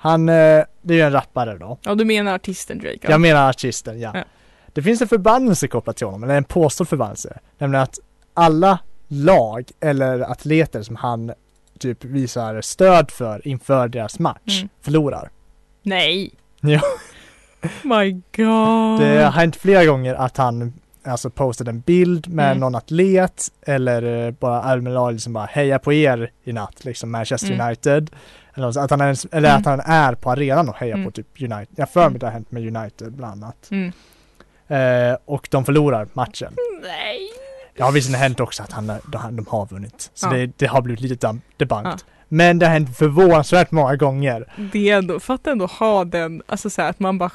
[0.04, 0.34] han, eh,
[0.82, 1.78] det är ju en rappare då.
[1.82, 2.98] Ja, du menar artisten Drake?
[3.02, 3.10] Ja.
[3.10, 4.10] Jag menar artisten, ja.
[4.14, 4.24] Ja.
[4.72, 7.38] Det finns en förbannelse kopplat till honom, eller en påstådd förbannelse.
[7.58, 7.98] Nämligen att
[8.34, 11.32] alla lag eller atleter som han
[11.78, 14.68] typ visar stöd för inför deras match Mm.
[14.82, 15.30] förlorar.
[15.82, 16.30] Nej!
[16.60, 16.80] Ja.
[17.82, 19.00] My god!
[19.00, 20.72] Det har hänt flera gånger att han
[21.06, 22.58] alltså postade en bild med Mm.
[22.60, 27.10] någon atlet eller eh, bara allmän lag som bara hejar på er i natt, liksom
[27.10, 27.66] Manchester Mm.
[27.66, 28.10] United.
[28.54, 29.60] Eller, att han är, eller Mm.
[29.60, 31.04] att han är på arenan och hejar Mm.
[31.06, 31.68] på typ United.
[31.76, 33.68] Jag för mig det har hänt med United bland annat.
[33.70, 33.92] Mm.
[34.68, 36.52] Eh, och de förlorar matchen.
[36.82, 37.18] Nej!
[37.76, 40.10] Det har visserligen hänt också att han, de, har vunnit.
[40.14, 40.30] Så Ja.
[40.32, 41.92] det, det har blivit lite debunked.
[41.92, 41.98] Ja.
[42.28, 44.52] Men det har hänt förvånansvärt många gånger.
[44.72, 47.30] Det är ändå, fatta ändå ha den, alltså så här, att man bara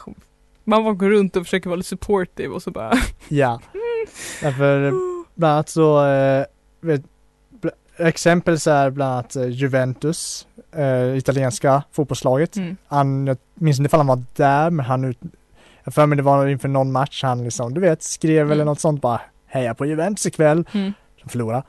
[0.63, 2.93] man bara går runt och försöker vara lite supportive och så bara
[3.27, 3.61] Ja.
[4.41, 4.93] Därför eh,
[5.35, 6.45] bland annat så eh,
[6.81, 7.01] vet,
[7.97, 12.55] exempel så är bland annat eh, Juventus, eh, italienska fotbollslaget.
[12.55, 12.77] mm.
[12.87, 15.17] Han, jag minns inte ifall han var där men han ut,
[15.83, 18.51] jag för mig det var inför någon match han liksom, du vet, skrev Mm.
[18.51, 20.93] eller något sånt bara Heja på Juventus ikväll, Mm.
[21.21, 21.63] som förlorade.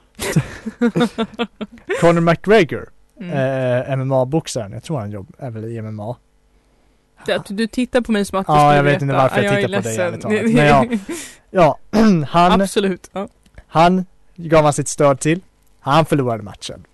[2.00, 2.88] Conor McGregor,
[3.20, 3.30] Mm.
[3.32, 6.16] eh, MMA-boxaren, jag tror han jobb, är väl i MMA.
[7.36, 9.58] Att du tittar på mig som att du Ja, jag vet inte varför jag Ja,
[9.58, 10.42] är tittar på dig, ärligt talat.
[10.54, 10.84] Men ja.
[11.50, 11.78] Ja,
[12.28, 13.10] han, Absolut.
[13.12, 13.28] Ja.
[13.66, 15.40] han gav han sitt stöd till.
[15.80, 16.84] Han förlorade matchen.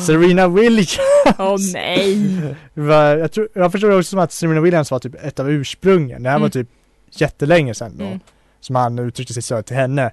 [0.00, 0.98] Serena Williams.
[1.38, 2.56] Åh nej!
[2.74, 6.22] var, jag, tror, jag förstår också som att Serena Williams var typ ett av ursprungen.
[6.22, 6.50] Det här var Mm.
[6.50, 6.68] typ
[7.10, 8.04] jättelänge sedan då.
[8.04, 8.20] Mm.
[8.60, 10.06] Som han uttryckte sitt stöd till henne.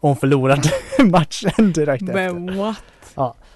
[0.00, 0.70] Och hon förlorade
[1.04, 2.32] matchen direkt efter.
[2.32, 2.76] Men what?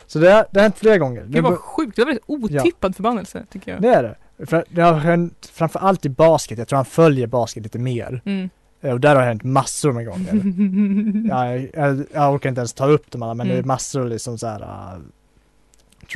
[0.06, 1.24] Så det, har- det har hänt flera gånger.
[1.42, 3.82] Var bör- sjukt, det var väldigt otippad förbannelse tycker jag.
[3.82, 4.46] det är det.
[4.46, 6.58] För det har hänt framförallt i basket.
[6.58, 8.22] Jag tror han följer basket lite mer.
[8.24, 8.50] Mm.
[8.82, 10.32] Eh, Och där har det hänt massor med gånger.
[11.28, 13.68] jag, jag, jag orkar inte ens ta upp dem alla men det är Mm.
[13.68, 14.98] massor liksom så här.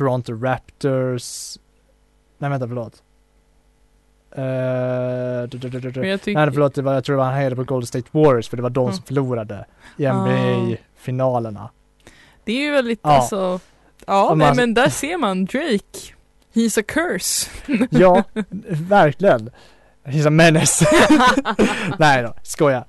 [0.01, 1.57] Uh, Toronto Raptors
[2.37, 3.03] Nej vänta förlåt
[4.31, 6.33] Eh, jag tycker...
[6.33, 8.57] Nej förlåt, det var, jag tror det var han hejade på Golden State Warriors för
[8.57, 8.93] det var de Mm.
[8.95, 9.65] som förlorade
[9.97, 10.13] i Ah.
[10.13, 11.69] NBA-finalerna.
[12.43, 13.09] Det är ju väldigt Ja.
[13.09, 13.59] alltså
[14.07, 16.13] Ja, Om nej, man- men där ser man Drake.
[16.53, 17.49] He's a curse.
[17.91, 18.23] Ja,
[18.69, 19.49] verkligen.
[20.03, 20.85] He's a menace.
[21.99, 22.83] Nej då, skoja.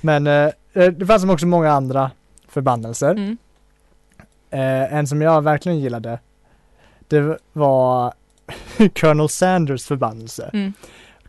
[0.00, 2.10] Men eh, det fanns också många andra
[2.48, 3.10] förbannelser.
[3.10, 3.36] Mm.
[4.50, 6.18] Eh, en som jag verkligen gillade,
[7.14, 8.14] det var
[9.00, 10.50] Colonel Sanders förbannelse.
[10.52, 10.72] Mm.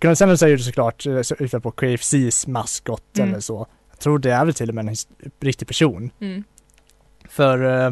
[0.02, 3.30] Colonel Sanders är ju såklart eh, ute på KFCs maskot Mm.
[3.30, 3.67] eller så.
[3.91, 4.95] Jag tror det är väl till och med en
[5.39, 6.12] riktig person.
[6.19, 6.43] Mm.
[7.30, 7.91] För eh,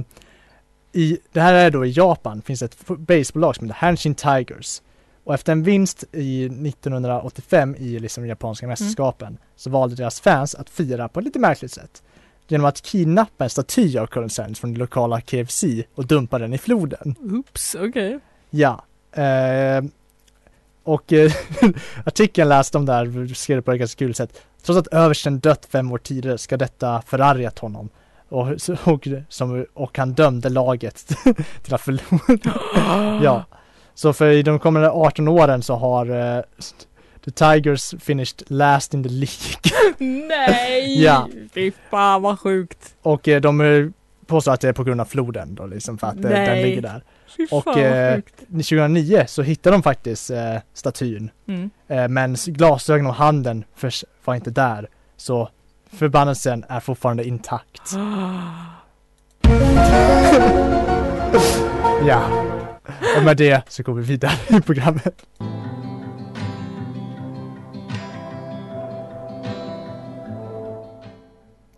[0.91, 4.81] i, det här är då i Japan, finns ett baseballlag som heter Hanshin Tigers.
[5.23, 10.69] Och efter en vinst i 1985 i liksom japanska mästerskapen så valde deras fans att
[10.69, 12.03] fira på ett lite märkligt sätt.
[12.47, 15.63] Genom att kidnappa en staty av Colonel Sanders från det lokala KFC
[15.95, 17.15] och dumpa den i floden.
[17.19, 18.19] Oops, okej.
[18.49, 18.83] Ja.
[19.11, 19.83] Eh,
[20.83, 21.31] och eh,
[22.05, 24.41] artikeln läste om där, skrev det på ett ganska kul sätt.
[24.63, 27.89] Trots att översten dött fem år tidigare ska detta förargat honom.
[28.29, 28.47] Och,
[28.85, 31.07] och, som, och han dömde laget
[31.63, 33.19] till att förlora.
[33.23, 33.45] ja.
[33.95, 36.43] Så för i de kommande 18 åren så har eh,
[37.25, 39.61] The Tigers finished last in the League.
[40.27, 41.03] Nej!
[41.03, 41.29] Ja.
[41.53, 42.95] Fy fan vad sjukt.
[43.01, 43.85] och eh, de eh,
[44.25, 46.63] påstår att det är på grund av floden då liksom för att eh, den Nej.
[46.63, 47.03] ligger där.
[47.37, 48.39] Fy Och, fan vad eh, sjukt.
[48.39, 51.29] 2009 så hittade de faktiskt eh, statyn.
[51.47, 51.69] Mm.
[51.87, 54.89] Eh, men glasögon och handen förs- var inte där.
[55.17, 55.49] Så
[55.93, 57.91] förbannelsen är fortfarande intakt.
[62.07, 62.21] Ja.
[63.17, 65.25] Och med det så går vi vidare i programmet.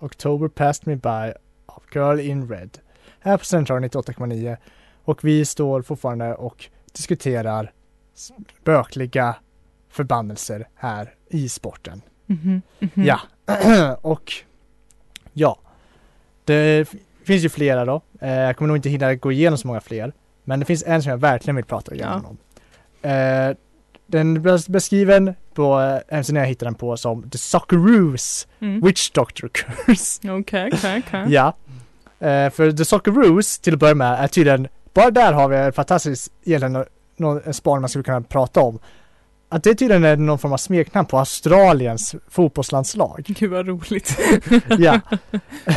[0.05, 1.33] October passed me by
[1.65, 2.77] av Girl in Red.
[3.19, 4.57] Här på Centralen 98,9
[5.03, 7.71] och vi står fortfarande och diskuterar
[8.13, 9.35] spökliga
[9.89, 12.01] förbannelser här i sporten.
[12.25, 12.91] Mhm, mhm.
[13.05, 13.19] Ja,
[14.01, 14.33] och
[15.33, 15.59] ja,
[16.45, 16.89] det
[17.23, 18.01] finns ju flera då.
[18.21, 20.13] Eh, jag kommer nog inte hinna gå igenom så många fler.
[20.43, 22.29] Men det finns en som jag verkligen vill prata igenom Ja.
[22.29, 22.37] om.
[24.07, 28.81] Eh, den bes- beskriven på eh, hemsidan jag hittade den på som The Socceroos Mm.
[28.81, 30.31] Witch Doctor Curse.
[30.39, 31.25] Okej, okej, okej.
[31.29, 31.55] Ja.
[32.19, 35.73] Eh, för The Socceroos till att börja med är tydligen, bara där har vi en
[35.73, 36.85] fantastisk, egentligen
[37.45, 38.79] en spaning man skulle kunna prata om.
[39.49, 43.23] Att det tydligen är någon form av smeknamn på Australiens fotbollslandslag.
[43.27, 44.17] Gud vad roligt.
[44.79, 44.99] ja.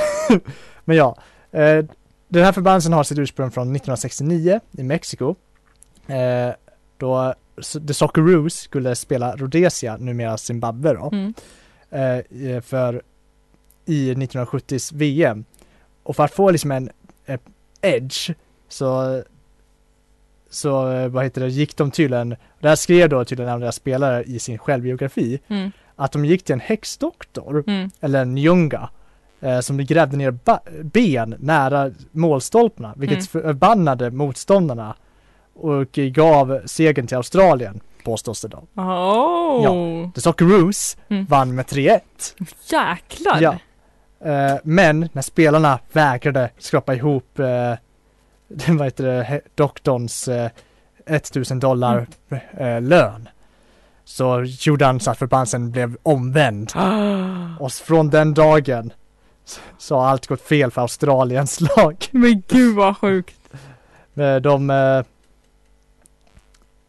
[0.85, 1.17] Men ja.
[1.53, 1.85] Eh,
[2.29, 5.35] den här förbannelsen har sitt ursprung från 1969 i Mexiko.
[6.07, 6.55] Eh,
[6.99, 7.35] då
[7.89, 11.11] The Socceroos skulle spela Rhodesia, numera Zimbabwe då.
[11.13, 11.35] Mm.
[11.91, 13.03] Eh, för
[13.87, 15.45] i 1970s VM.
[16.03, 16.91] Och för att få liksom en
[17.27, 17.41] eh,
[17.81, 18.31] edge
[18.69, 19.23] så
[20.51, 24.23] så eh, vad heter det, gick de tydligen, det här skrev då tydligen deras spelare
[24.25, 25.71] i sin självbiografi, Mm.
[25.97, 27.91] att de gick till en häxdoktor Mm.
[28.01, 28.89] eller en njunga
[29.41, 30.39] eh, som grävde ner
[30.85, 33.45] ben nära målstolparna vilket Mm.
[33.45, 34.95] förbannade motståndarna
[35.59, 38.65] och gav segern till Australien påstås det då.
[38.83, 40.11] Oh.
[40.13, 41.25] The Socceroos Mm.
[41.27, 42.01] vann med 3-1.
[42.71, 43.39] Jäklar.
[43.41, 43.57] Ja.
[44.31, 47.75] Eh, men när spelarna vägrade skrapa ihop eh,
[48.79, 50.51] vad heter det, doktorns eh,
[51.07, 52.07] 1000 dollar
[52.59, 53.29] eh, lön
[54.05, 56.73] så gjorde han så att förbannelsen blev omvänd.
[57.61, 58.93] Och från den dagen
[59.79, 62.07] så har allt gått fel för Australiens lag.
[62.11, 63.35] Men gud vad sjukt.
[64.17, 65.03] Eh, De eh,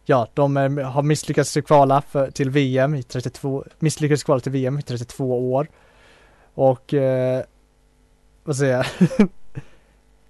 [0.09, 4.79] Ja, de eh, har misslyckats kvala för, till VM i 32, misslyckats kvala till VM
[4.79, 5.67] i 32 år.
[6.53, 7.43] Och eh,
[8.43, 8.85] vad säger jag?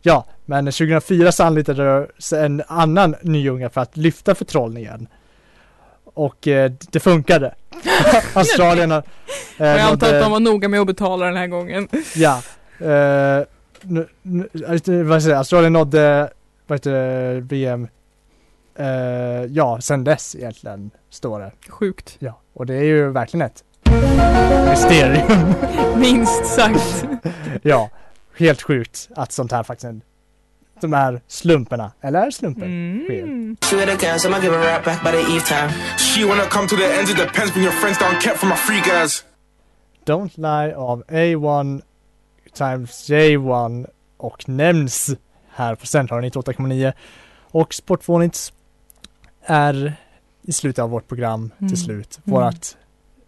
[0.01, 5.07] ja, men 2004 så anlitade de en annan nyunge för att lyfta förtrollningen.
[6.03, 7.55] Och eh, det funkade.
[8.33, 8.99] Australien har...
[8.99, 9.05] Och
[9.57, 11.87] jag antar nådde- att de var noga med att betala den här gången.
[12.15, 12.41] Ja.
[12.79, 13.45] Eh,
[13.81, 16.29] nu, nu, äh, vad säger jag, Australien nådde,
[16.67, 17.87] vad heter det, VM,
[18.79, 21.51] eh, ja, sen dess egentligen, står det.
[21.67, 22.15] Sjukt.
[22.19, 23.63] Ja, och det är ju verkligen ett
[24.69, 25.53] mysterium.
[25.99, 27.05] Minst sagt.
[27.61, 27.89] ja,
[28.37, 29.93] helt sjukt att sånt här faktiskt,
[30.81, 32.31] de här slumperna, eller är
[33.05, 33.23] sker.
[33.23, 33.57] Mm.
[38.85, 39.25] Guys.
[40.05, 41.81] Don't Lie av A1
[42.53, 43.87] times J1
[44.17, 45.09] och nämns
[45.49, 46.93] här på Centralen 98,9
[47.51, 48.53] och Sportfånigt
[49.41, 49.93] är
[50.41, 51.69] i slutet av vårt program Mm.
[51.69, 52.19] till slut.
[52.25, 52.33] Mm.
[52.39, 52.77] Vårat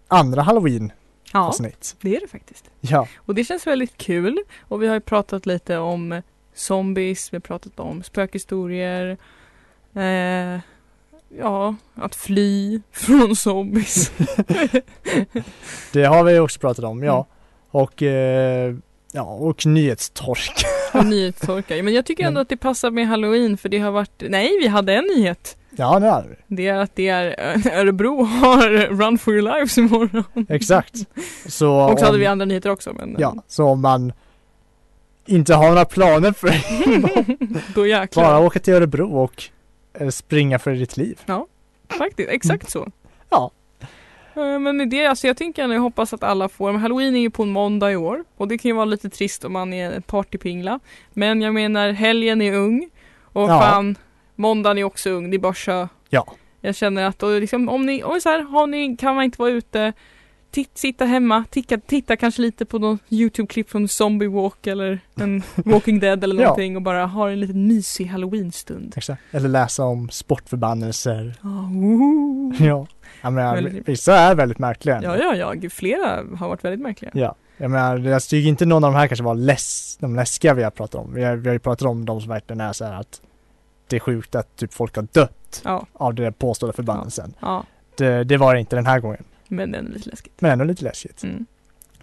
[0.08, 0.92] andra halloween
[1.34, 1.96] Ja, avsnitt.
[2.02, 2.70] det är det faktiskt.
[2.82, 4.38] Ja, Och det känns väldigt kul.
[4.62, 6.22] Och vi har ju pratat lite om
[6.54, 9.18] zombies, vi har pratat om spökhistorier.
[9.96, 10.60] Eh,
[11.40, 14.12] ja, att fly från zombies.
[15.94, 17.14] det har vi också pratat om, ja.
[17.16, 17.26] Mm.
[17.84, 18.76] Och, eh,
[19.12, 20.64] ja, och nyhetstork.
[21.00, 21.84] och nyhetstorka.
[21.84, 24.58] Men jag tycker ändå Men- att det passar med halloween för det har varit, nej
[24.62, 25.58] vi hade en nyhet.
[25.70, 26.56] ja, det är vi.
[26.56, 27.26] Det är att det är
[27.68, 30.24] eh, Örebro har Run for your lives imorgon.
[30.50, 30.96] Exakt.
[31.46, 34.14] Så Och så hade om- vi andra nyheter också men Ja, så om man
[35.26, 38.24] inte har några planer för då jäklar.
[38.24, 39.44] bara åka till Örebro och
[39.94, 41.20] eh, springa för ditt liv.
[41.98, 42.88] Faktiskt, exakt så.
[43.30, 43.52] Ja.
[44.36, 47.20] Eh, Men med det, alltså jag tänker jag hoppas att alla får, men halloween är
[47.20, 49.74] ju på en måndag i år och det kan ju vara lite trist om man
[49.74, 50.80] är partypingla.
[51.14, 52.90] Men jag menar, helgen är ung
[53.34, 53.60] och Ja.
[53.62, 53.96] fan,
[54.36, 55.90] måndagen är också ung, det är bara att köra.
[56.10, 56.28] Ja.
[56.62, 59.42] Jag känner att och liksom, om ni, och så här, har ni, kan man inte
[59.42, 59.94] vara ute,
[60.52, 65.44] titt, sitta hemma, titta, titta kanske lite på någon YouTube-klipp från Zombie Walk eller en
[65.56, 66.42] Walking Dead eller Ja.
[66.42, 68.94] någonting och bara ha en liten mysig halloween-stund.
[68.98, 69.22] Exakt.
[69.32, 71.36] Eller läsa om sportförbannelser.
[71.42, 72.54] Ja, woho.
[72.60, 72.88] Ja.
[73.22, 75.00] Jag menar, Väldigt- vissa är väldigt märkliga.
[75.04, 77.12] ja, ja, ja, flera har varit väldigt märkliga.
[77.14, 77.36] Ja.
[77.58, 80.64] Jag menar, jag tycker inte någon av de här kanske var läs, de läskiga vi
[80.64, 81.14] har pratat om.
[81.14, 83.22] Vi har, vi har ju pratat om de som verkligen är så här att
[83.88, 87.34] det är sjukt att typ folk har dött Ja, av den påstådda förbannelsen.
[87.40, 87.64] ja,
[87.98, 89.24] Det, det var det inte den här gången.
[89.52, 90.42] Men är lite läskigt.
[90.42, 91.24] Men ändå lite läskigt.
[91.24, 91.46] Mm.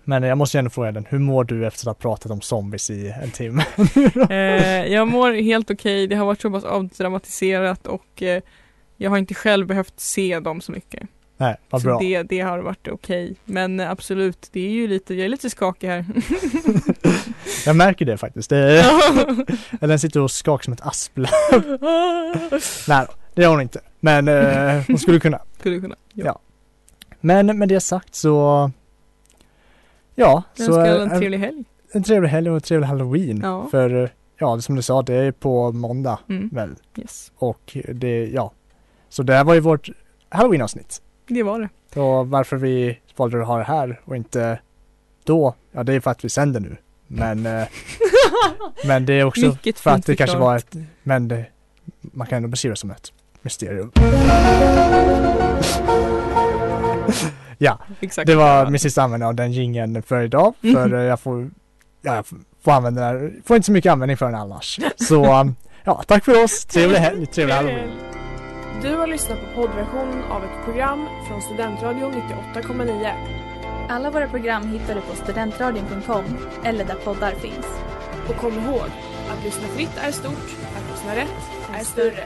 [0.04, 2.40] Men jag måste ju ändå fråga den, hur mår du efter att ha pratat om
[2.40, 3.64] zombies i en timme?
[4.30, 8.42] Eh, jag mår helt okej, det har varit så pass avdramatiserat och eh,
[8.96, 11.02] jag har inte själv behövt se dem så mycket.
[11.37, 11.98] Nej, vad så bra.
[11.98, 13.34] det, det har varit okej.
[13.44, 16.04] Men eh, absolut, det är ju lite, jag är lite skakig här.
[17.66, 18.50] Jag märker det faktiskt.
[18.50, 18.84] Det
[19.80, 21.78] den sitter och skakar som ett asplöv.
[22.88, 23.06] Nej
[23.38, 23.80] det gör hon inte.
[24.00, 25.40] Men eh, hon skulle kunna.
[25.58, 25.96] Skulle kunna.
[26.12, 26.24] Ja.
[26.26, 26.40] Ja.
[27.20, 28.70] Men med det sagt så
[30.14, 31.64] Ja, Jag så alla en trevlig helg.
[31.92, 33.40] en trevlig helg och en trevlig halloween.
[33.42, 33.68] Ja.
[33.70, 36.48] För ja, som du sa, det är på måndag Mm.
[36.52, 36.74] väl.
[36.96, 38.52] Yes, Och det, ja.
[39.09, 39.88] Så det här var ju vårt
[40.28, 41.02] halloween-avsnitt.
[41.26, 42.00] det var det.
[42.00, 44.61] Och varför vi valde att ha det här och inte
[45.24, 46.76] då, ja det är för att vi sänder nu.
[47.07, 47.66] Men, eh,
[48.87, 51.46] men det är också Mycket för att det kanske var ett, men det,
[52.00, 53.92] man kan ändå beskriva det som ett mysterium.
[57.59, 58.27] ja, Exakt.
[58.27, 60.55] det var min sista användning av den jingeln för idag.
[60.62, 60.75] Mm.
[60.75, 61.51] För eh, jag får,
[62.03, 62.27] ja, jag
[62.64, 64.81] får använda den här, får inte så mycket användning för den annars.
[64.97, 67.90] Så um, ja, tack för oss, trevlig helg, trevlig halloween.
[68.83, 72.12] Du har lyssnat på poddversion av ett program från Studentradion
[72.55, 73.12] 98,9.
[73.88, 76.25] Alla våra program hittar du på studentradion.com
[76.64, 77.66] eller där poddar finns.
[78.29, 78.90] Och kom ihåg,
[79.31, 82.25] att lyssna fritt är stort, att lyssna rätt är större.